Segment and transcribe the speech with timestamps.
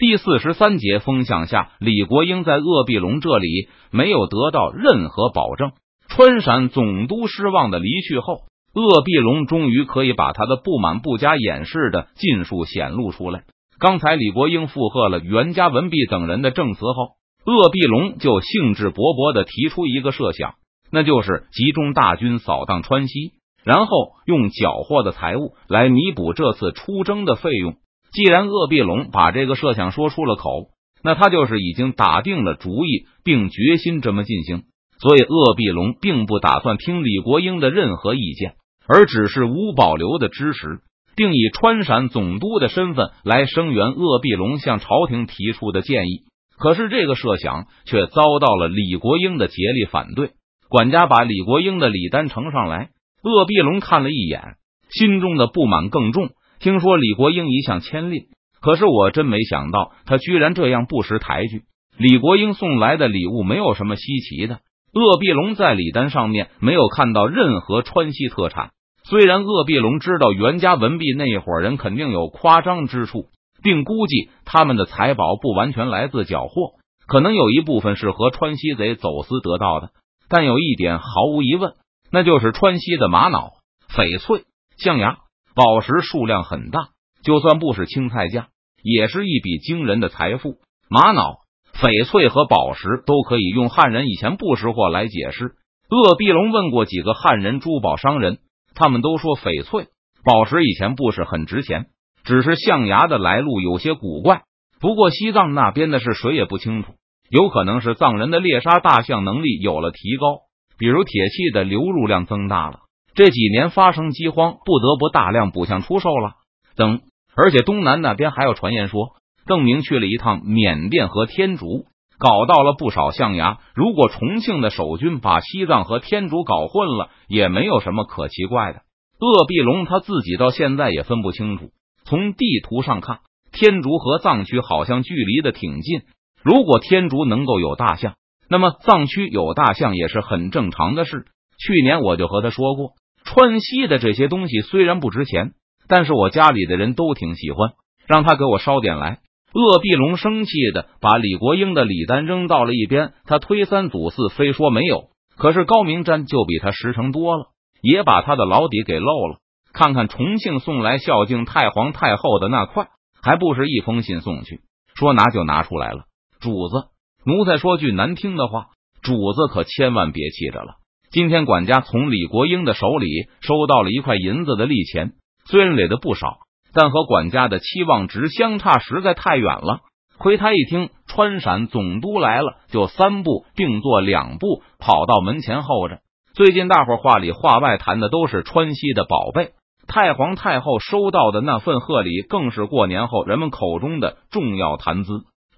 [0.00, 5.72] 第四十三节风向下，李国英在鄂必龙这里没有得到任何保证。
[6.08, 13.42] 川陕总督失望的离去后，鄂必龙终于可以把他的不满不加掩饰的尽数显露出来。
[13.78, 20.54] 刚才李国英附和了袁家文弼等人的证词后，鄂必龙就兴致勃勃的提出一个设想，
[20.90, 23.32] 那就是集中大军扫荡川西，
[23.64, 27.74] 然后用缴获的财物来弥补这次出征的费用。
[28.12, 30.70] 既然鄂必龙把这个设想说出了口，
[31.02, 34.64] 那他就是已经打定了主意，并决心这么进行。
[35.00, 38.54] 所以，鄂必龙并不打算听李国英的任何意见，
[38.86, 40.80] 而只是无保留的支持，
[41.16, 46.24] 并以川陕总督的身份来声援鄂必龙向朝廷提出的建议。
[46.58, 50.32] 可是，这个设想却遭到了李国英的竭力反对。
[50.68, 52.90] 管家把李国英的礼单呈上来，
[53.22, 54.56] 鄂必龙看了一眼，
[54.90, 56.28] 心中的不满更重。
[56.60, 58.26] 听说李国英一向谦吝，
[58.60, 61.62] 可是我真没想到他居然这样不识抬举。
[61.96, 64.60] 李国英送来的礼物没有什么稀奇的。
[64.92, 68.72] 鄂必龙在礼单上面没有看到任何川西特产。
[69.04, 73.28] 虽然鄂必龙知道袁家文弼那伙人肯定有夸张之处，
[73.62, 76.74] 并估计他们的财宝不完全来自缴获，
[77.06, 79.92] 可能有一部分是和川西贼走私得到的。
[80.28, 81.72] 但有一点毫无疑问，
[82.10, 83.52] 那就是川西的玛瑙、
[83.88, 84.44] 翡翠、
[84.76, 85.20] 象牙。
[85.54, 86.88] 宝石数量很大，
[87.22, 88.48] 就算不是青菜价，
[88.82, 90.56] 也是一笔惊人的财富。
[90.88, 91.38] 玛瑙、
[91.74, 95.54] 翡翠和宝石都可以用汉人以前不识货来解释。
[95.88, 98.38] 鄂必龙问过几个汉人珠宝商人，
[98.74, 99.88] 他们都说翡翠、
[100.24, 101.86] 宝石以前不是很值钱，
[102.22, 104.42] 只是象牙的来路有些古怪。
[104.80, 106.92] 不过西藏那边的事谁也不清楚，
[107.28, 110.42] 有可能是藏人的猎杀大象能力有了提高，
[110.78, 112.78] 比如铁器的流入量增大了。
[113.14, 116.34] 这几年发生饥荒，不得不大量补项出售了。
[116.76, 117.00] 等，
[117.34, 121.86] 而且东南那边还有传言说，邓明去了一趟缅甸和天竺，
[122.18, 123.58] 搞到了不少象牙。
[123.74, 128.82] 如果重庆的守军把西藏和天竺搞混了，也没有什么可奇怪的。
[129.18, 131.70] 鄂必龙他自己到现在也分不清楚。
[132.04, 133.18] 从地图上看，
[133.52, 136.02] 天竺和藏区好像距离的挺近。
[136.42, 138.14] 如果天竺能够有大象，
[138.48, 141.26] 那么藏区有大象也是很正常的事。
[141.58, 142.92] 去年我就和他说过。
[143.24, 145.52] 川西的这些东西虽然不值钱，
[145.88, 147.72] 但是我家里的人都挺喜欢，
[148.06, 149.20] 让他给我捎点来。
[149.52, 155.10] 鄂必龙生气的把李国英的礼单扔到了一边，他推三阻四，非说没有。
[155.36, 157.46] 可是高明瞻就比他实诚多了，
[157.82, 159.38] 也把他的老底给漏了。
[159.72, 162.88] 看看重庆送来孝敬太皇太后的那块，
[163.22, 164.60] 还不是一封信送去，
[164.94, 166.04] 说拿就拿出来了。
[166.40, 166.88] 主子，
[167.24, 168.66] 奴才说句难听的话，
[169.02, 170.74] 主子可千万别气着了。
[171.12, 173.08] 今天管家从李国英的手里
[173.40, 176.38] 收到了一块银子的利钱，虽然给的不少，
[176.72, 179.80] 但和管家的期望值相差实在太远了。
[180.18, 185.98] 亏他一听川陕总督来了，就三步并作两步跑到门前候着。
[186.32, 189.50] 最近大伙话里话外谈的都是川西的宝贝，
[189.88, 195.10] 太皇太后收到的那份贺礼更是过年后人们口中的重要谈资。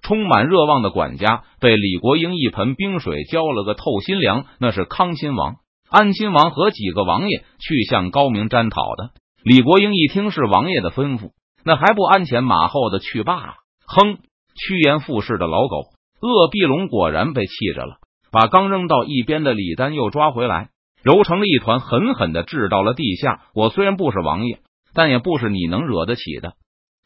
[0.03, 4.45] 充满热望的管家被李国英一盆冰水浇了个透心凉。
[4.59, 5.55] 那是康亲王、
[5.89, 9.11] 安亲王和几个王爷去向高明占讨的。
[9.43, 11.31] 李国英一听是王爷的吩咐，
[11.65, 13.53] 那还不鞍前马后的去罢了？
[13.85, 14.17] 哼，
[14.55, 15.83] 趋炎附势的老狗！
[16.21, 17.95] 鄂必龙果然被气着了，
[18.31, 20.69] 把刚扔到一边的李丹又抓回来，
[21.03, 23.41] 揉成了一团，狠狠的掷到了地下。
[23.53, 24.59] 我虽然不是王爷，
[24.93, 26.53] 但也不是你能惹得起的。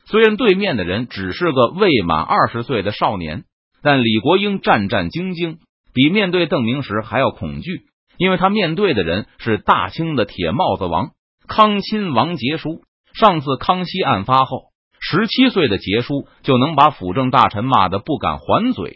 [0.09, 3.43] 虽然对面的人只是个未满二十岁的少年，
[3.83, 5.57] 但李国英战战兢兢，
[5.93, 7.81] 比面对邓明时还要恐惧，
[8.17, 11.09] 因为他面对的人是大清的铁帽子王
[11.47, 12.81] 康亲王杰叔。
[13.13, 18.95] 上次康熙案发后，十七岁的杰叔就能把辅政大臣骂得不敢还嘴。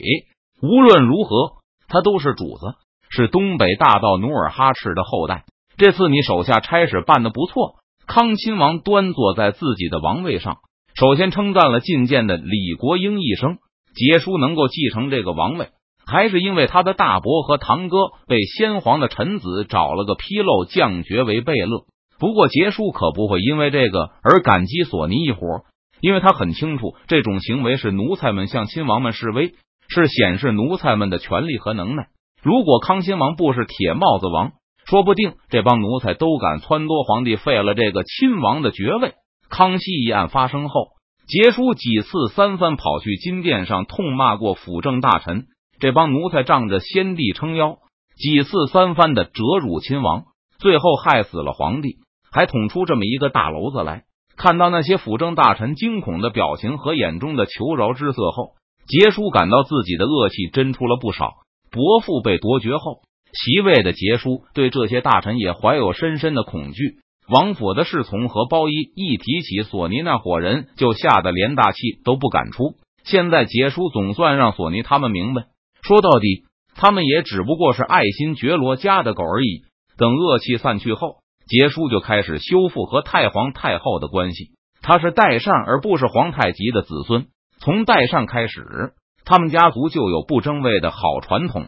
[0.61, 1.57] 无论如何，
[1.87, 2.75] 他都是主子，
[3.09, 5.43] 是东北大盗努尔哈赤的后代。
[5.75, 7.75] 这次你手下差事办得不错。
[8.05, 10.59] 康亲王端坐在自己的王位上。
[11.01, 13.57] 首先称赞了觐见的李国英一生，
[13.95, 15.69] 杰叔能够继承这个王位，
[16.05, 21.85] 还是因为他的大伯和堂哥被先皇的臣子找了个纰漏降爵为贝勒。
[22.19, 25.63] 不过杰叔可不会因为这个而感激索尼一伙，
[26.01, 29.55] 因为他很清楚这种行为是奴才们向亲王们示威，
[29.87, 32.09] 是显示奴才们的权力和能耐。
[32.43, 34.51] 如果康亲王不是铁帽子王，
[34.85, 39.13] 说不定这帮奴才都敢撺掇皇帝废了这个亲王的爵位。
[39.51, 40.91] 康熙一案发生后，
[41.27, 47.79] 杰叔几次三番跑去金殿上痛骂过辅政大臣，这帮奴才仗着先帝撑腰，
[48.15, 50.23] 几次三番的折辱亲王，
[50.57, 51.97] 最后害死了皇帝，
[52.31, 54.05] 还捅出这么一个大娄子来。
[54.37, 58.53] 看到那些辅政大臣惊恐的表情和眼中的求饶之色后，
[58.87, 61.33] 杰叔感到自己的恶气真出了不少。
[61.69, 63.01] 伯父被夺爵后，
[63.33, 66.95] 席位的杰叔对这些大臣也怀有深深的恐惧。
[67.31, 72.75] 王府的侍从和包衣一提起索尼那伙人，就吓得连大气都不敢出。
[73.05, 75.43] 现在杰叔总算让索尼他们明白，
[75.81, 76.43] 说到底，
[76.75, 79.61] 他们也只不过是爱新觉罗家的狗而已。
[79.97, 84.49] 等恶气散去后，杰叔就开始修复和太皇太后的关系。
[84.81, 87.27] 他是代善，而不是皇太极的子孙。
[87.61, 88.91] 从代善开始，
[89.23, 91.67] 他们家族就有不争位的好传统。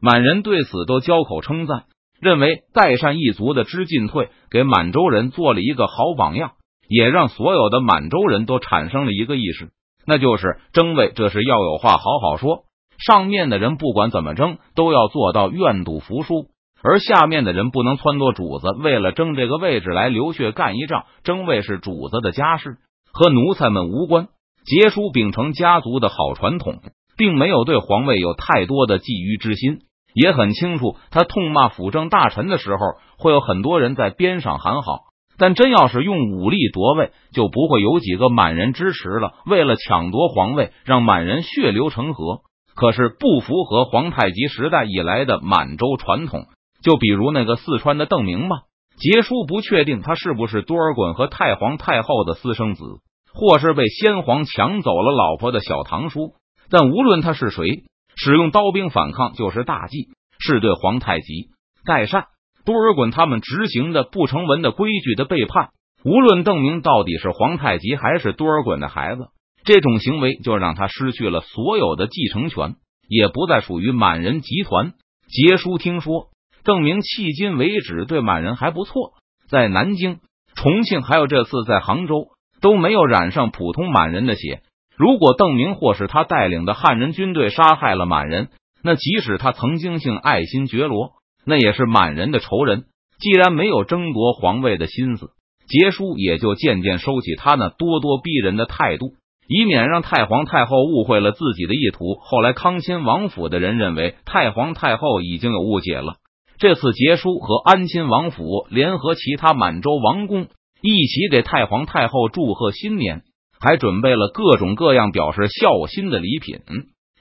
[0.00, 1.86] 满人对此都交口称赞，
[2.22, 6.52] 认为代善一族的知进退，给满洲人做了一个好榜样，
[6.88, 9.70] 也让所有的满洲人都产生了一个意识。
[10.06, 12.60] 那就是争位，这是要有话好好说。
[13.04, 16.46] 上面的人不管怎么争，都要做到愿赌服输；
[16.80, 21.06] 而下面的人不能撺掇主子为了争这个位置来流血干一仗。
[21.24, 22.76] 争位是主子的家事，
[23.12, 24.28] 和奴才们无关。
[24.64, 26.82] 杰叔秉承家族的好传统，
[27.16, 29.80] 并没有对皇位有太多的觊觎之心，
[30.14, 32.78] 也很清楚他痛骂辅政大臣的时候，
[33.18, 35.12] 会有很多人在边上喊好。
[35.38, 39.32] 但真要是用武力夺位，就不会有几个满人支持了。
[39.46, 42.42] 为了抢夺皇位，让满人血流成河，
[42.76, 46.46] 可是不符合皇太极时代以来的满洲传统。
[46.82, 48.56] 就比如那个四川的邓明吧，
[48.98, 52.84] 杰叔不确定他是不是多尔衮和太皇太后的私生子，
[53.32, 56.34] 或是被先皇抢走了老婆的小堂叔。
[56.70, 57.84] 但无论他是谁，
[58.24, 61.48] 使用刀兵反抗就是大忌，是对皇太极
[61.84, 62.26] 代善。
[62.64, 65.70] 多尔衮他们执行的不成文的规矩的背叛，
[66.04, 69.26] 无论邓明到底是皇太极还是多尔衮的孩子，
[69.64, 72.76] 这种行为就让他失去了所有的继承权，
[73.08, 74.92] 也不再属于满人集团。
[75.26, 76.28] 杰叔听说
[76.62, 79.14] 邓明迄今为止对满人还不错，
[79.48, 80.20] 在南京、
[80.54, 82.28] 重庆还有这次在杭州
[82.60, 84.62] 都没有染上普通满人的血。
[84.96, 88.48] 如果邓明或是他带领的汉人军队杀害了满人，
[88.82, 91.12] 那即使他曾经姓爱新觉罗。
[91.44, 92.84] 那也是满人的仇人。
[93.18, 95.30] 既然没有争夺皇位的心思，
[95.66, 99.14] 杰叔也就渐渐收起他那咄咄逼人的态度，
[99.48, 102.14] 以免让太皇太后误会了自己的意图。
[102.20, 106.14] 后来康亲王府的人认为太皇太后已经有误解了。
[106.58, 110.46] 这次杰叔和安亲王府联合其他满洲王公
[110.80, 113.22] 一起给太皇太后祝贺新年，
[113.62, 116.58] 还准备了各种各样表示孝心的礼品，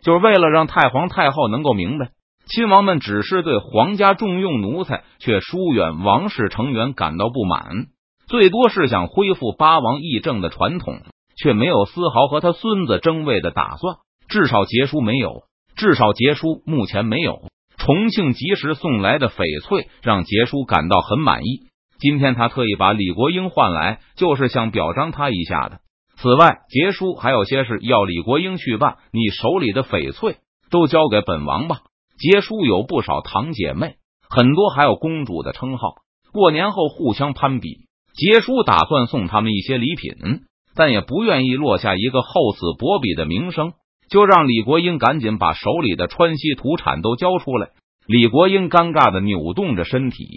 [0.01, 2.09] 就是为了让太皇太后能够明白。
[2.47, 7.85] 亲王们只是对皇家重用奴才，却疏远王室成员感到不满，
[8.27, 11.01] 最多是想恢复八王议政的传统，
[11.37, 13.97] 却没有丝毫和他孙子争位的打算。
[14.27, 15.43] 至少杰叔没有，
[15.75, 17.43] 至少杰叔目前没有。
[17.77, 21.67] 重庆及时送来的翡翠让杰叔感到很满意。
[21.99, 25.79] 今天他特意把李国英换来，就是想表彰他一下的。
[26.21, 28.97] 此外，杰叔还有些事要李国英去办。
[29.11, 30.37] 你手里的翡翠
[30.69, 31.77] 都交给本王吧。
[32.19, 33.95] 杰叔有不少堂姐妹，
[34.29, 35.95] 很多还有公主的称号。
[36.31, 40.41] 过年后互相攀比，杰叔打算送他们一些礼品，
[40.75, 43.73] 但也不愿意落下一个厚此薄彼的名声，
[44.07, 47.69] 就让李国英赶紧把手里的川西土产都交出来。
[48.05, 50.27] 李国英尴尬的扭动着身体，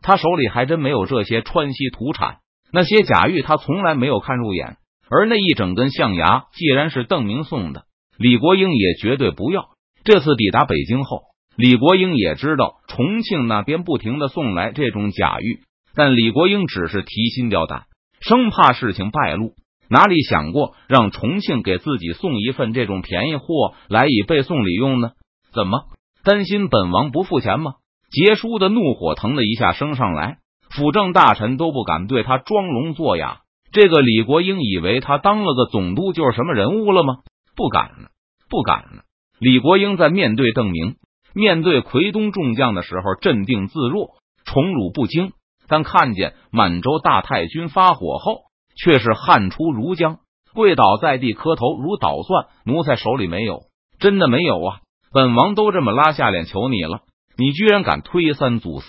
[0.00, 2.36] 他手里还真没有这些川西土产，
[2.70, 4.76] 那些假玉他从来没有看入眼。
[5.10, 7.84] 而那一整根象牙，既然是邓明送的，
[8.18, 9.68] 李国英也绝对不要。
[10.04, 11.22] 这次抵达北京后，
[11.56, 15.60] 李国英也知道重庆那边不停的送来这种假玉，
[15.94, 17.84] 但李国英只是提心吊胆，
[18.20, 19.54] 生怕事情败露，
[19.88, 25.12] 哪里想过让重庆给自己送一份这种便宜货来以备送礼用呢？
[25.52, 25.84] 怎么
[26.24, 27.74] 担心本王不付钱吗？
[28.10, 30.38] 杰叔的怒火腾的一下升上来，
[30.70, 33.40] 辅政大臣都不敢对他装聋作哑。
[33.74, 37.16] 这个李国英以为他当了个总督就是什么人物了吗？
[37.56, 38.10] 不敢了，
[38.48, 39.02] 不敢了。
[39.40, 40.94] 李国英在面对邓明、
[41.34, 44.10] 面对奎东众将的时候镇定自若、
[44.44, 45.32] 宠辱不惊，
[45.66, 48.42] 但看见满洲大太君发火后，
[48.76, 50.18] 却是汗出如浆，
[50.54, 52.46] 跪倒在地磕头如捣蒜。
[52.64, 53.62] 奴才手里没有，
[53.98, 54.78] 真的没有啊！
[55.12, 57.00] 本王都这么拉下脸求你了，
[57.36, 58.86] 你居然敢推三阻四！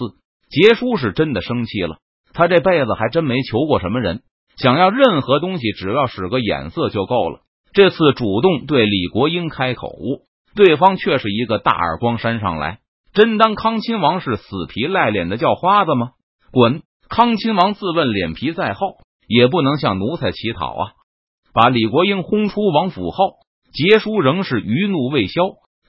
[0.47, 1.97] 杰叔是真的生气了，
[2.33, 4.21] 他这辈子还真没求过什么人，
[4.57, 7.39] 想要任何东西，只要使个眼色就够了。
[7.73, 9.91] 这次主动对李国英开口。
[10.55, 12.79] 对方却是一个大耳光扇上来，
[13.13, 16.11] 真当康亲王是死皮赖脸的叫花子吗？
[16.49, 16.81] 滚！
[17.09, 20.91] 康亲王自问脸皮再厚，也不能向奴才乞讨啊！
[21.53, 23.33] 把李国英轰出王府后，
[23.73, 25.41] 杰叔仍是余怒未消。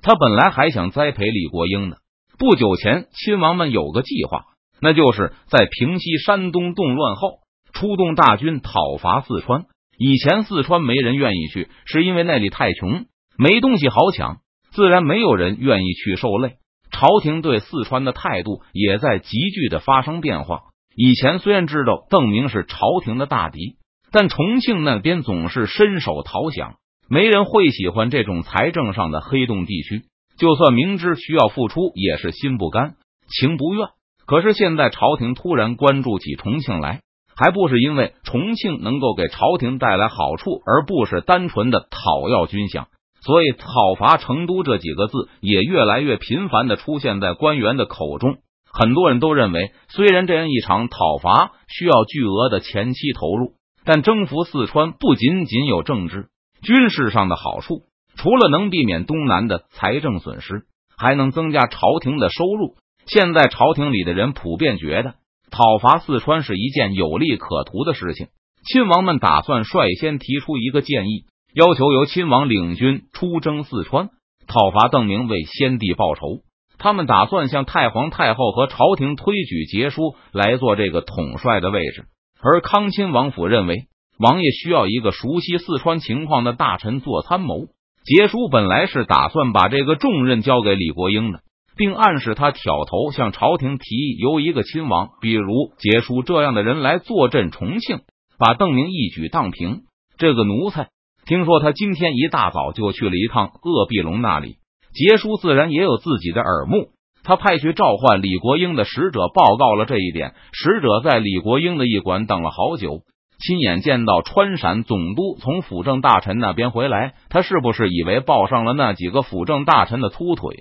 [0.03, 1.99] 他本来还想栽培李国英的。
[2.37, 4.47] 不久前，亲王们有个计划，
[4.81, 7.39] 那就是在平息山东动乱后，
[7.77, 9.67] 出动大军讨伐四川。
[9.99, 13.05] 以前四川没人愿意去，是因为那里太穷，
[13.39, 14.39] 没东西好抢，
[14.73, 16.55] 自然没有人愿意去受累。
[16.91, 20.63] 朝廷对四川的态度也在急剧的发生变化。
[20.97, 23.77] 以前虽然知道邓明是朝廷的大敌，
[24.11, 26.77] 但重庆那边总是伸手讨饷，
[27.11, 30.05] 没人会喜欢这种财政上的黑洞地区。
[30.39, 32.95] 就算明知需要付出，也是心不甘
[33.29, 33.89] 情不愿。
[34.27, 37.01] 可是现在朝廷突然关注起重庆来，
[37.37, 42.87] 还不是因为重庆能够给朝廷带来好处，而不是单纯的讨要军饷。
[43.21, 48.37] 所以，讨伐成都这几个字也越来越频繁的出现在官员的口中。
[48.73, 56.29] 很多人都认为，虽然这样一场讨伐需要巨额的前期投入，但征服四川不仅仅有政治、
[56.63, 57.83] 军事上的好处，
[58.17, 60.67] 除了能避免东南的财政损失，
[60.97, 62.77] 还能增加朝廷的收入。
[63.07, 65.15] 现在朝廷里的人普遍觉得，
[65.51, 68.29] 讨伐四川是一件有利可图的事情。
[68.65, 71.25] 亲王们打算率先提出一个建议。
[71.55, 74.11] 要求由亲王领军出征四川，
[74.47, 76.41] 讨伐邓明，为先帝报仇。
[76.77, 82.05] 他们打算向太皇太后和朝廷推举杰叔来做这个统帅的位置。
[82.43, 83.87] 而康亲王府认为，
[84.19, 87.69] 王爷需要一个熟悉四川情况的大臣做参谋。
[88.05, 91.41] 杰叔本来是打算把这个重任交给李国英的，
[91.77, 98.01] 并暗示他挑头向朝廷提议，由一个亲王，比如杰叔这样的人来坐镇重庆，
[98.39, 99.83] 把邓明一举荡平。
[100.19, 100.89] 这个奴才。
[101.27, 104.59] 听说他今天一大早就去了一趟鄂必龙那里，
[104.95, 106.91] 杰叔自然也有自己的耳目。
[107.25, 110.35] 他派去召唤李国英的使者报告了这一点。
[110.53, 113.01] 使者在李国英的驿馆等了好久，
[113.41, 120.57] 亲眼见到川陕总督从辅政大臣那边回来，他是不是以为抱上了那几个辅政大臣的粗腿，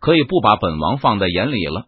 [0.00, 1.86] 可以不把本王放在眼里了？